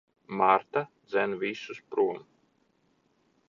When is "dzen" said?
1.09-1.31